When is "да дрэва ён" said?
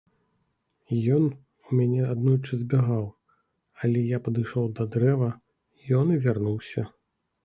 4.79-6.07